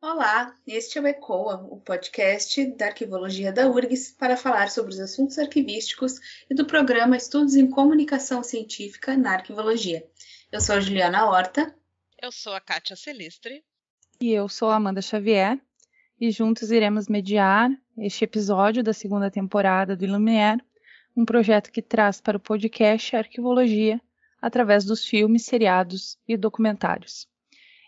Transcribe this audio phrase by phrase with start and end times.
[0.00, 5.00] Olá, este é o ECOA, o podcast da Arquivologia da URGS para falar sobre os
[5.00, 6.20] assuntos arquivísticos
[6.50, 10.06] e do programa Estudos em Comunicação Científica na Arquivologia.
[10.52, 11.74] Eu sou a Juliana Horta.
[12.22, 13.64] Eu sou a Kátia Celistre.
[14.20, 15.58] E eu sou a Amanda Xavier.
[16.20, 20.58] E juntos iremos mediar este episódio da segunda temporada do Ilumier,
[21.16, 24.00] um projeto que traz para o podcast a arquivologia
[24.40, 27.26] através dos filmes, seriados e documentários.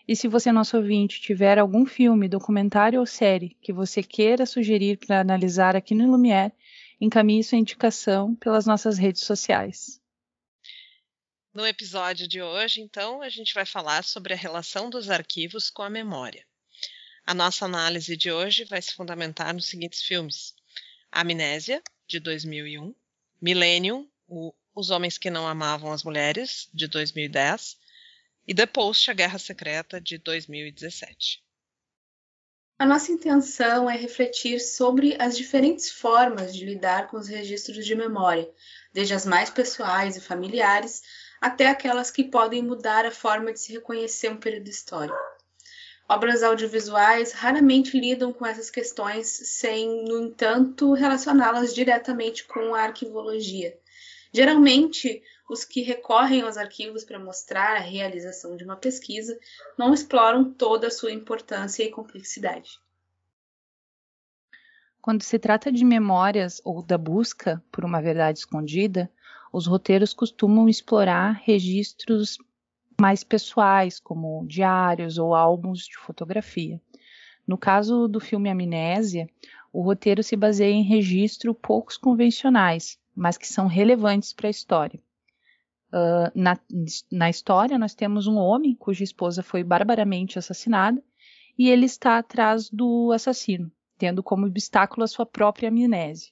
[0.09, 4.97] E se você, nosso ouvinte, tiver algum filme, documentário ou série que você queira sugerir
[4.97, 6.51] para analisar aqui no Lumière,
[6.99, 10.01] encaminhe sua indicação pelas nossas redes sociais.
[11.53, 15.83] No episódio de hoje, então, a gente vai falar sobre a relação dos arquivos com
[15.83, 16.43] a memória.
[17.23, 20.55] A nossa análise de hoje vai se fundamentar nos seguintes filmes:
[21.11, 22.95] Amnésia, de 2001,
[23.39, 24.09] Millennium,
[24.73, 27.77] Os Homens que Não Amavam as Mulheres, de 2010,
[28.49, 31.43] e The Post, A Guerra Secreta, de 2017.
[32.79, 37.93] A nossa intenção é refletir sobre as diferentes formas de lidar com os registros de
[37.93, 38.49] memória,
[38.91, 41.03] desde as mais pessoais e familiares
[41.39, 45.15] até aquelas que podem mudar a forma de se reconhecer um período histórico.
[46.09, 53.77] Obras audiovisuais raramente lidam com essas questões sem, no entanto, relacioná-las diretamente com a arquivologia.
[54.33, 59.37] Geralmente, os que recorrem aos arquivos para mostrar a realização de uma pesquisa
[59.75, 62.79] não exploram toda a sua importância e complexidade.
[65.01, 69.11] Quando se trata de memórias ou da busca por uma verdade escondida,
[69.51, 72.37] os roteiros costumam explorar registros
[73.01, 76.79] mais pessoais, como diários ou álbuns de fotografia.
[77.47, 79.27] No caso do filme Amnésia,
[79.73, 85.01] o roteiro se baseia em registros poucos convencionais, mas que são relevantes para a história.
[85.91, 86.55] Uh, na,
[87.11, 91.03] na história, nós temos um homem cuja esposa foi barbaramente assassinada
[91.57, 96.31] e ele está atrás do assassino, tendo como obstáculo a sua própria amnésia.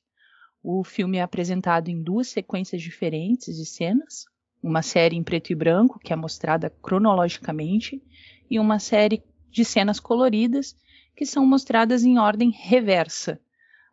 [0.62, 4.25] O filme é apresentado em duas sequências diferentes de cenas,
[4.62, 8.01] uma série em preto e branco, que é mostrada cronologicamente,
[8.50, 10.75] e uma série de cenas coloridas,
[11.16, 13.40] que são mostradas em ordem reversa.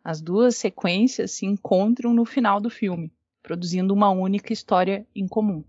[0.03, 3.11] As duas sequências se encontram no final do filme
[3.45, 5.63] produzindo uma única história em comum.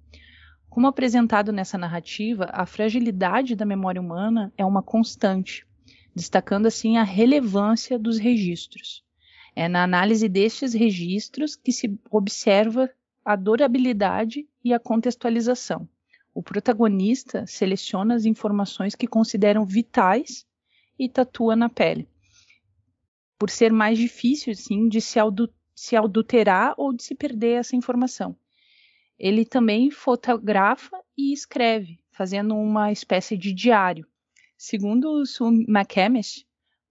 [0.71, 5.67] Como apresentado nessa narrativa, a fragilidade da memória humana é uma constante,
[6.15, 9.05] destacando assim a relevância dos registros.
[9.55, 12.91] É na análise destes registros que se observa
[13.23, 15.87] a durabilidade e a contextualização.
[16.33, 20.47] O protagonista seleciona as informações que consideram vitais
[20.99, 22.09] e tatua na pele.
[23.39, 25.19] Por ser mais difícil, sim, de se
[25.77, 28.35] se adulterar ou de se perder essa informação.
[29.19, 34.07] Ele também fotografa e escreve, fazendo uma espécie de diário.
[34.57, 36.47] Segundo Sue McCamish,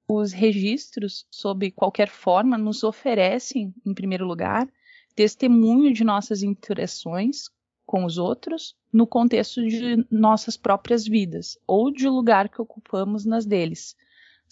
[0.07, 4.67] os registros, sob qualquer forma, nos oferecem, em primeiro lugar,
[5.15, 7.49] testemunho de nossas interações
[7.85, 13.45] com os outros no contexto de nossas próprias vidas ou de lugar que ocupamos nas
[13.45, 13.95] deles,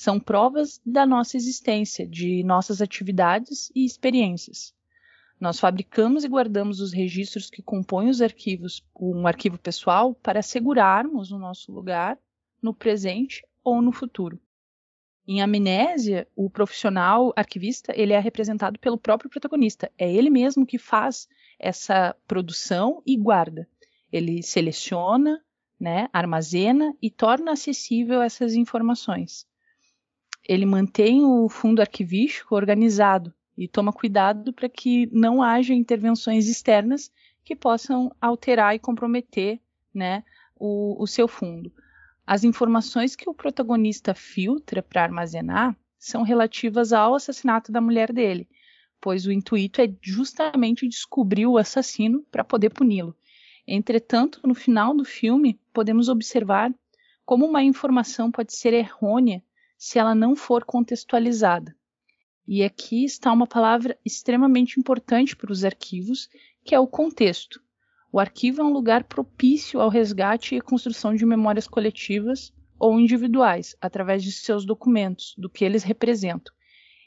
[0.03, 4.75] são provas da nossa existência, de nossas atividades e experiências.
[5.40, 11.31] Nós fabricamos e guardamos os registros que compõem os arquivos, um arquivo pessoal, para assegurarmos
[11.31, 12.19] o nosso lugar
[12.62, 14.38] no presente ou no futuro.
[15.25, 19.90] Em Amnésia, o profissional arquivista ele é representado pelo próprio protagonista.
[19.97, 23.69] É ele mesmo que faz essa produção e guarda.
[24.12, 25.42] Ele seleciona,
[25.80, 29.47] né, armazena e torna acessível essas informações
[30.48, 37.12] ele mantém o fundo arquivístico organizado e toma cuidado para que não haja intervenções externas
[37.44, 39.59] que possam alterar e comprometer
[39.94, 40.24] né,
[40.56, 41.72] o, o seu fundo.
[42.26, 48.48] As informações que o protagonista filtra para armazenar são relativas ao assassinato da mulher dele,
[49.00, 53.16] pois o intuito é justamente descobrir o assassino para poder puni-lo.
[53.68, 56.74] Entretanto, no final do filme, podemos observar
[57.25, 59.42] como uma informação pode ser errônea
[59.83, 61.75] se ela não for contextualizada.
[62.47, 66.30] E aqui está uma palavra extremamente importante para os arquivos,
[66.63, 67.62] que é o contexto.
[68.09, 73.75] O arquivo é um lugar propício ao resgate e construção de memórias coletivas ou individuais,
[73.81, 76.53] através de seus documentos, do que eles representam.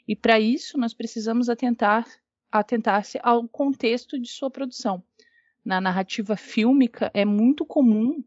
[0.07, 2.05] E para isso, nós precisamos atentar
[2.51, 5.03] atentar-se ao contexto de sua produção.
[5.65, 8.23] Na narrativa fílmica, é muito comum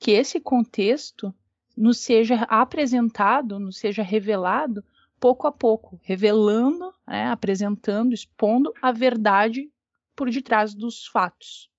[0.00, 1.32] que esse contexto
[1.78, 4.84] nos seja apresentado, nos seja revelado
[5.20, 9.70] pouco a pouco, revelando, né, apresentando, expondo a verdade
[10.14, 11.70] por detrás dos fatos.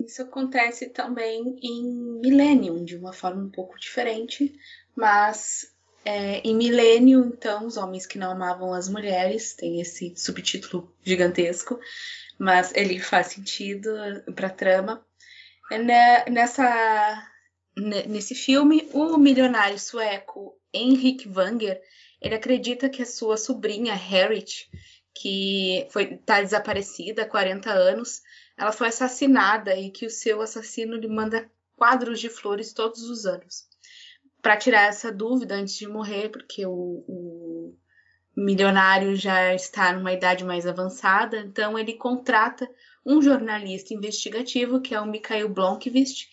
[0.00, 4.52] Isso acontece também em Millennium, de uma forma um pouco diferente,
[4.96, 5.72] mas
[6.04, 11.78] é, em Millennium, então, os homens que não amavam as mulheres, tem esse subtítulo gigantesco,
[12.38, 13.90] mas ele faz sentido
[14.34, 15.06] para a trama.
[16.28, 17.31] Nessa,
[17.76, 21.80] nesse filme, o milionário sueco Henrik Wanger,
[22.20, 24.68] ele acredita que a sua sobrinha Harriet,
[25.14, 28.22] que está desaparecida há 40 anos,
[28.56, 33.26] ela foi assassinada e que o seu assassino lhe manda quadros de flores todos os
[33.26, 33.66] anos.
[34.40, 37.76] Para tirar essa dúvida antes de morrer, porque o, o
[38.36, 42.68] milionário já está numa idade mais avançada, então ele contrata
[43.04, 46.28] um jornalista investigativo, que é o Mikhail Blomqvist,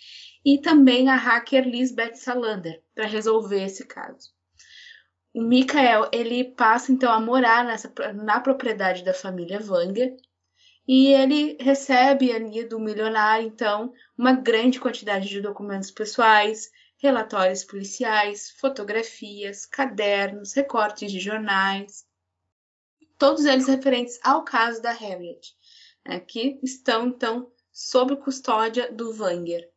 [0.45, 4.30] e também a hacker Lisbeth Salander, para resolver esse caso.
[5.33, 10.15] O Mikhail ele passa então a morar nessa, na propriedade da família Wanger
[10.88, 18.50] e ele recebe ali do milionário então uma grande quantidade de documentos pessoais, relatórios policiais,
[18.59, 22.06] fotografias, cadernos, recortes de jornais,
[23.19, 25.53] todos eles referentes ao caso da Harriet,
[26.07, 29.69] né, que estão então sob custódia do Wanger.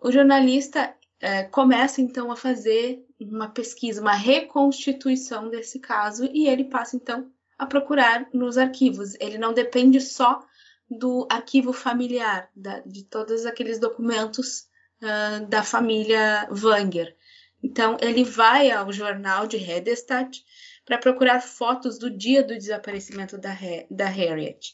[0.00, 6.64] O jornalista é, começa então a fazer uma pesquisa, uma reconstituição desse caso e ele
[6.64, 9.14] passa então a procurar nos arquivos.
[9.18, 10.40] Ele não depende só
[10.88, 14.68] do arquivo familiar, da, de todos aqueles documentos
[15.02, 17.16] uh, da família Wanger.
[17.62, 20.44] Então, ele vai ao jornal de Hedestadt
[20.84, 23.50] para procurar fotos do dia do desaparecimento da,
[23.90, 24.72] da Harriet.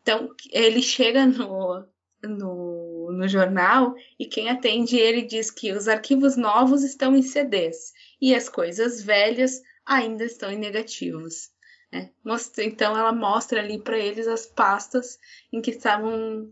[0.00, 1.86] Então, ele chega no,
[2.22, 7.92] no, no jornal e quem atende ele diz que os arquivos novos estão em CDs
[8.20, 11.50] e as coisas velhas ainda estão em negativos.
[11.90, 12.10] Né?
[12.58, 15.18] Então ela mostra ali para eles as pastas
[15.52, 16.50] em que estavam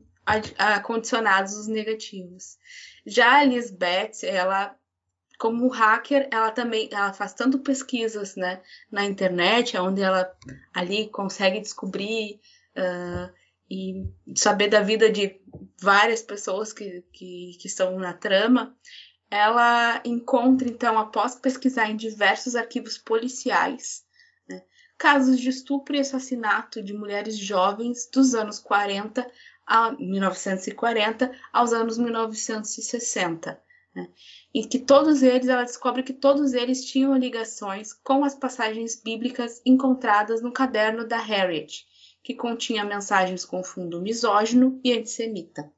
[0.58, 2.58] acondicionados os negativos.
[3.06, 4.76] Já a Lisbeth, ela
[5.38, 8.60] como hacker, ela também ela faz tanto pesquisas né,
[8.92, 10.30] na internet, onde ela
[10.74, 12.38] ali consegue descobrir
[12.76, 13.32] uh,
[13.70, 15.40] e saber da vida de
[15.80, 18.76] várias pessoas que, que, que estão na trama,
[19.30, 24.04] ela encontra, então, após pesquisar em diversos arquivos policiais,
[24.48, 24.62] né,
[24.98, 29.24] casos de estupro e assassinato de mulheres jovens dos anos 40
[29.64, 33.62] a 1940 aos anos 1960.
[33.94, 34.08] Né,
[34.52, 39.62] e que todos eles, ela descobre que todos eles tinham ligações com as passagens bíblicas
[39.64, 41.86] encontradas no caderno da Harriet,
[42.22, 45.70] que continha mensagens com fundo misógino e antissemita.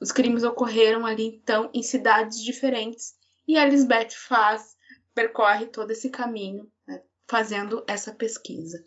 [0.00, 3.14] Os crimes ocorreram ali então em cidades diferentes
[3.46, 4.76] e a Lisbeth faz,
[5.14, 8.82] percorre todo esse caminho, né, fazendo essa pesquisa.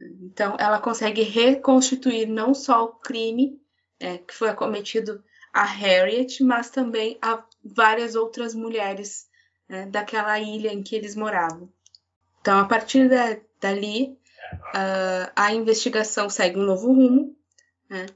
[0.00, 3.60] Então, ela consegue reconstituir não só o crime
[3.98, 5.22] é, que foi acometido
[5.52, 9.28] a Harriet, mas também a várias outras mulheres
[9.68, 11.68] né, daquela ilha em que eles moravam.
[12.40, 14.16] Então, a partir da, dali,
[14.52, 17.36] uh, a investigação segue um novo rumo,
[17.88, 18.06] né?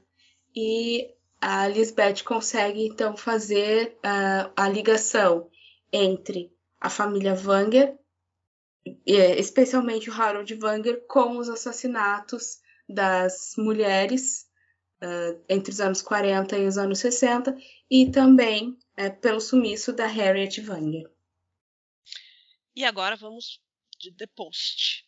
[0.55, 5.49] e a Lisbeth consegue então fazer uh, a ligação
[5.91, 7.97] entre a família Wanger,
[9.05, 14.45] especialmente o Harold Wanger, com os assassinatos das mulheres
[15.01, 17.57] uh, entre os anos 40 e os anos 60,
[17.89, 21.09] e também uh, pelo sumiço da Harriet Wanger.
[22.75, 23.61] E agora vamos
[23.99, 25.02] de The Post.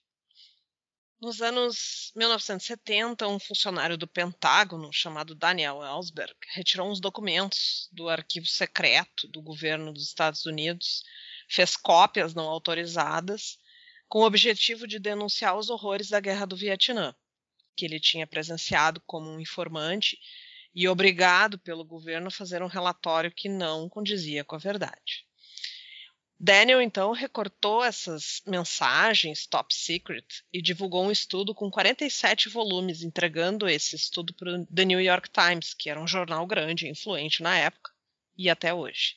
[1.21, 8.45] Nos anos 1970, um funcionário do Pentágono, chamado Daniel Ellsberg, retirou uns documentos do arquivo
[8.45, 11.03] secreto do governo dos Estados Unidos,
[11.49, 13.57] fez cópias não autorizadas,
[14.09, 17.15] com o objetivo de denunciar os horrores da Guerra do Vietnã,
[17.77, 20.19] que ele tinha presenciado como um informante
[20.73, 25.24] e obrigado pelo governo a fazer um relatório que não condizia com a verdade.
[26.45, 33.67] Daniel então recortou essas mensagens top secret e divulgou um estudo com 47 volumes, entregando
[33.67, 37.41] esse estudo para o The New York Times, que era um jornal grande e influente
[37.41, 37.91] na época
[38.37, 39.15] e até hoje.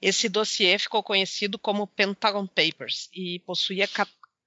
[0.00, 3.86] Esse dossiê ficou conhecido como Pentagon Papers e possuía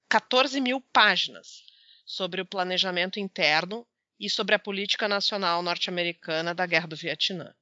[0.08, 1.62] 14 mil páginas
[2.04, 3.86] sobre o planejamento interno
[4.18, 7.54] e sobre a política nacional norte-americana da Guerra do Vietnã.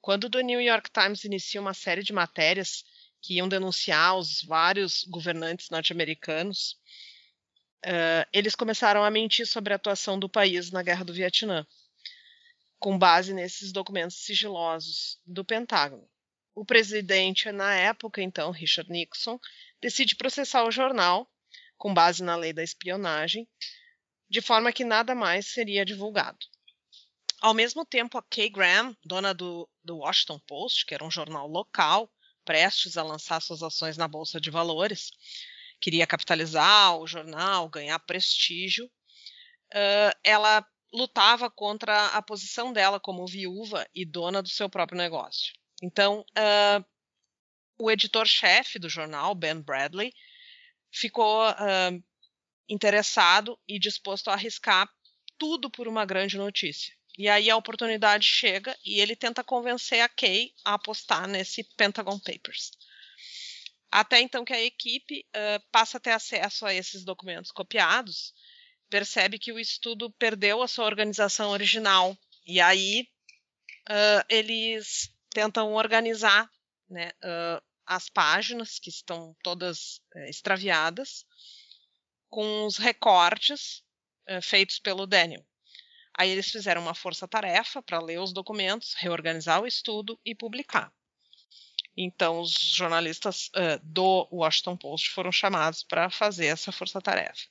[0.00, 2.84] Quando o The New York Times inicia uma série de matérias
[3.26, 6.78] que iam denunciar os vários governantes norte-americanos,
[7.84, 11.66] uh, eles começaram a mentir sobre a atuação do país na Guerra do Vietnã,
[12.78, 16.08] com base nesses documentos sigilosos do Pentágono.
[16.54, 19.40] O presidente, na época, então, Richard Nixon,
[19.80, 21.28] decide processar o jornal,
[21.76, 23.48] com base na lei da espionagem,
[24.30, 26.38] de forma que nada mais seria divulgado.
[27.40, 31.48] Ao mesmo tempo, a Kay Graham, dona do, do Washington Post, que era um jornal
[31.48, 32.08] local,
[32.46, 35.10] prestes a lançar suas ações na Bolsa de Valores,
[35.80, 43.86] queria capitalizar o jornal, ganhar prestígio, uh, ela lutava contra a posição dela como viúva
[43.94, 45.52] e dona do seu próprio negócio.
[45.82, 46.84] Então, uh,
[47.78, 50.12] o editor-chefe do jornal, Ben Bradley,
[50.90, 52.02] ficou uh,
[52.68, 54.88] interessado e disposto a arriscar
[55.36, 56.95] tudo por uma grande notícia.
[57.18, 62.18] E aí a oportunidade chega e ele tenta convencer a Kay a apostar nesse Pentagon
[62.18, 62.72] Papers.
[63.90, 68.34] Até então que a equipe uh, passa a ter acesso a esses documentos copiados,
[68.90, 72.16] percebe que o estudo perdeu a sua organização original.
[72.44, 73.08] E aí
[73.88, 76.50] uh, eles tentam organizar
[76.90, 81.24] né, uh, as páginas, que estão todas extraviadas,
[82.28, 83.82] com os recortes
[84.42, 85.46] feitos pelo Daniel.
[86.18, 90.90] Aí eles fizeram uma força-tarefa para ler os documentos, reorganizar o estudo e publicar.
[91.96, 97.46] Então, os jornalistas uh, do Washington Post foram chamados para fazer essa força-tarefa.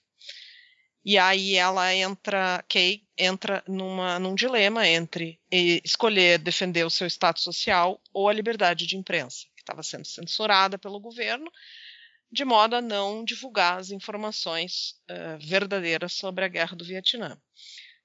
[1.03, 7.43] E aí ela entra, Kay entra numa, num dilema entre escolher defender o seu status
[7.43, 11.51] social ou a liberdade de imprensa, que estava sendo censurada pelo governo,
[12.31, 17.39] de modo a não divulgar as informações uh, verdadeiras sobre a guerra do Vietnã.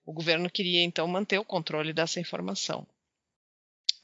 [0.04, 2.87] O governo queria então manter o controle dessa informação.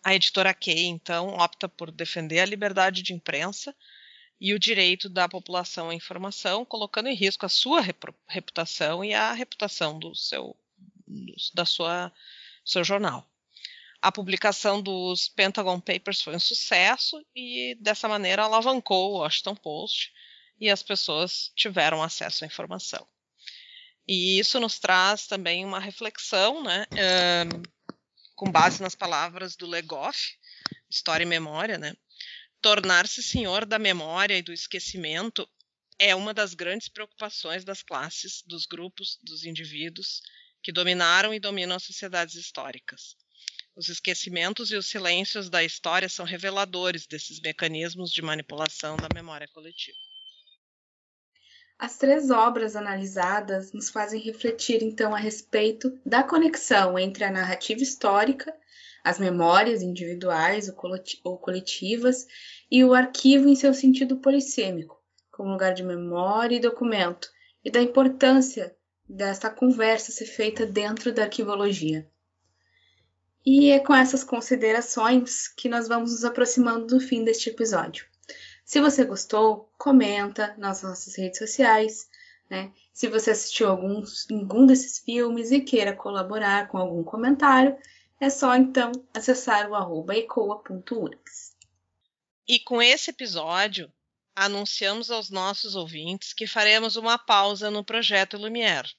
[0.05, 3.75] A editora Key, então, opta por defender a liberdade de imprensa
[4.41, 7.81] e o direito da população à informação, colocando em risco a sua
[8.29, 10.57] reputação e a reputação do seu
[11.55, 12.13] da sua
[12.65, 13.29] seu jornal.
[14.01, 20.13] A publicação dos Pentagon Papers foi um sucesso e dessa maneira alavancou o Washington Post
[20.61, 23.07] e as pessoas tiveram acesso à informação.
[24.07, 26.87] E isso nos traz também uma reflexão, né,
[28.35, 30.37] com base nas palavras do Legoff,
[30.89, 31.95] História e Memória, né?
[32.61, 35.49] Tornar-se senhor da memória e do esquecimento
[35.99, 40.21] é uma das grandes preocupações das classes, dos grupos, dos indivíduos
[40.63, 43.17] que dominaram e dominam as sociedades históricas.
[43.75, 49.49] Os esquecimentos e os silêncios da história são reveladores desses mecanismos de manipulação da memória
[49.49, 50.06] coletiva.
[51.79, 57.83] As três obras analisadas nos fazem refletir então a respeito da conexão entre a narrativa
[57.83, 58.55] histórica,
[59.05, 60.73] as memórias individuais
[61.23, 62.27] ou coletivas
[62.71, 67.29] e o arquivo em seu sentido polissêmico, como lugar de memória e documento,
[67.63, 68.75] e da importância
[69.07, 72.09] desta conversa ser feita dentro da arquivologia.
[73.45, 78.07] E é com essas considerações que nós vamos nos aproximando do fim deste episódio.
[78.67, 82.09] Se você gostou, comenta nas nossas redes sociais,
[82.51, 82.73] né?
[82.93, 87.79] Se você assistiu alguns, algum desses filmes e queira colaborar com algum comentário,
[88.21, 91.55] é só então acessar o arroba ecoa.urgs.
[92.49, 93.89] E com esse episódio,
[94.35, 98.91] anunciamos aos nossos ouvintes que faremos uma pausa no projeto Lumière,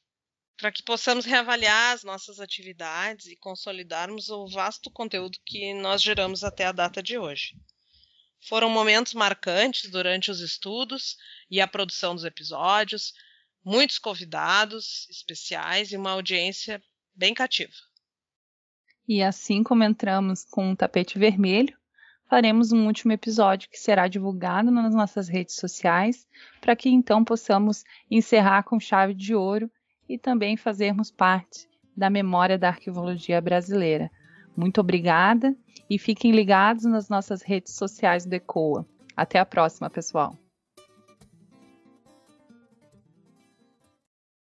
[0.56, 6.46] para que possamos reavaliar as nossas atividades e consolidarmos o vasto conteúdo que nós geramos
[6.46, 7.54] até a data de hoje.
[8.42, 11.18] Foram momentos marcantes durante os estudos
[11.50, 13.14] e a produção dos episódios,
[13.64, 16.82] muitos convidados especiais e uma audiência
[17.14, 17.74] bem cativa.
[19.08, 21.78] E assim como entramos com um tapete vermelho,
[22.30, 26.28] faremos um último episódio que será divulgado nas nossas redes sociais,
[26.60, 29.72] para que então possamos encerrar com chave de ouro
[30.08, 34.12] e também fazermos parte da memória da arquivologia brasileira.
[34.58, 35.56] Muito obrigada
[35.88, 38.86] e fiquem ligados nas nossas redes sociais do ECOA.
[39.16, 40.36] Até a próxima, pessoal!